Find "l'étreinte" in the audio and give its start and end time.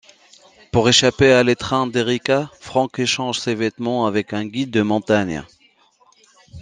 1.43-1.91